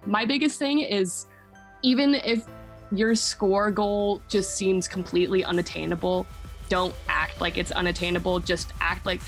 [0.05, 1.27] My biggest thing is
[1.83, 2.45] even if
[2.91, 6.25] your score goal just seems completely unattainable,
[6.69, 8.39] don't act like it's unattainable.
[8.39, 9.21] Just act like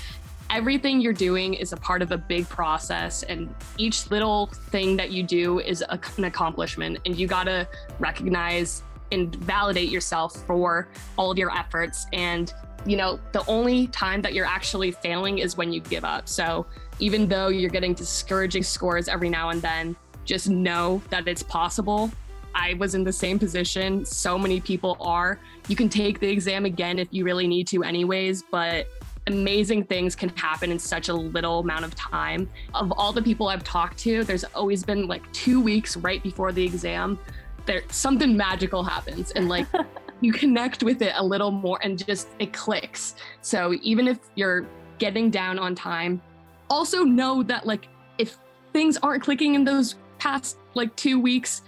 [0.48, 5.10] everything you're doing is a part of a big process and each little thing that
[5.10, 7.66] you do is a, an accomplishment and you got to
[7.98, 12.54] recognize and validate yourself for all of your efforts and
[12.86, 16.28] you know, the only time that you're actually failing is when you give up.
[16.28, 16.66] So
[16.98, 22.10] even though you're getting discouraging scores every now and then, just know that it's possible.
[22.54, 24.04] I was in the same position.
[24.04, 25.38] So many people are.
[25.68, 28.86] You can take the exam again if you really need to, anyways, but
[29.26, 32.48] amazing things can happen in such a little amount of time.
[32.74, 36.52] Of all the people I've talked to, there's always been like two weeks right before
[36.52, 37.18] the exam.
[37.66, 39.66] There something magical happens and like
[40.20, 43.16] you connect with it a little more and just it clicks.
[43.42, 44.66] So even if you're
[44.98, 46.22] getting down on time,
[46.70, 47.88] also know that like
[48.18, 48.38] if
[48.72, 51.62] things aren't clicking in those past like two weeks,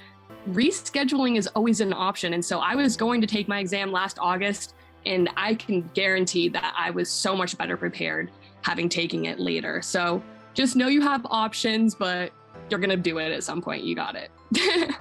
[0.51, 2.33] rescheduling is always an option.
[2.35, 4.75] And so I was going to take my exam last August
[5.07, 8.31] and I can guarantee that I was so much better prepared
[8.63, 9.81] having taken it later.
[9.83, 10.23] So
[10.55, 12.33] just know you have options, but
[12.71, 13.85] you're going to do it at some point.
[13.85, 14.31] You got it.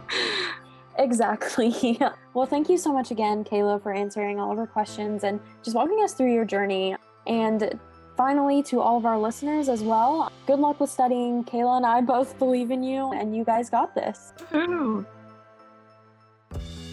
[0.98, 2.00] exactly.
[2.34, 5.76] well, thank you so much again, Kayla, for answering all of our questions and just
[5.76, 6.96] walking us through your journey.
[7.26, 7.80] And
[8.16, 11.44] finally, to all of our listeners as well, good luck with studying.
[11.44, 14.34] Kayla and I both believe in you, and you guys got this.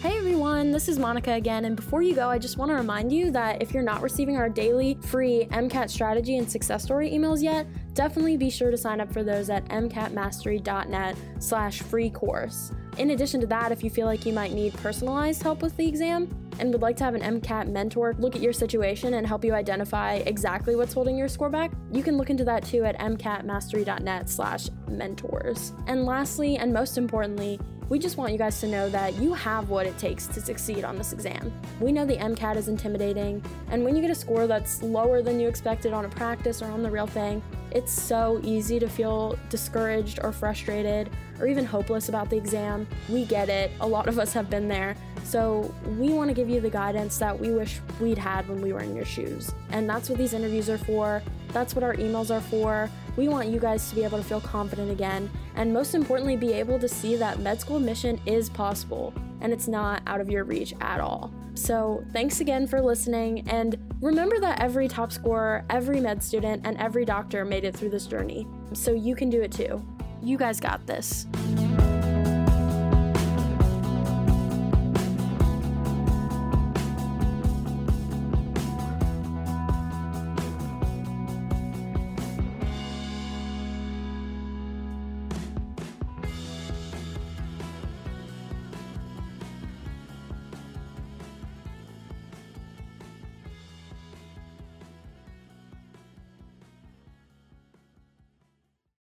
[0.05, 3.11] Hey everyone, this is Monica again, and before you go, I just want to remind
[3.11, 7.41] you that if you're not receiving our daily free MCAT strategy and success story emails
[7.41, 12.71] yet, definitely be sure to sign up for those at mcatmastery.net slash free course.
[12.97, 15.85] In addition to that, if you feel like you might need personalized help with the
[15.85, 16.29] exam
[16.59, 19.53] and would like to have an MCAT mentor look at your situation and help you
[19.53, 24.29] identify exactly what's holding your score back, you can look into that too at mcatmastery.net
[24.29, 25.73] slash mentors.
[25.87, 27.59] And lastly, and most importantly,
[27.89, 30.83] we just want you guys to know that you have what it takes to succeed
[30.83, 31.53] on this exam.
[31.79, 35.39] We know the MCAT is intimidating, and when you get a score that's lower than
[35.39, 39.37] you expected on a practice or on the real thing, it's so easy to feel
[39.49, 41.09] discouraged or frustrated
[41.39, 42.87] or even hopeless about the exam.
[43.09, 44.95] We get it, a lot of us have been there.
[45.25, 48.71] So, we want to give you the guidance that we wish we'd had when we
[48.71, 49.51] were in your shoes.
[49.71, 51.21] And that's what these interviews are for.
[51.51, 52.89] That's what our emails are for.
[53.17, 56.53] We want you guys to be able to feel confident again, and most importantly, be
[56.53, 60.43] able to see that med school admission is possible and it's not out of your
[60.43, 61.31] reach at all.
[61.53, 66.77] So, thanks again for listening, and remember that every top scorer, every med student, and
[66.77, 68.45] every doctor made it through this journey.
[68.73, 69.85] So, you can do it too.
[70.21, 71.27] You guys got this.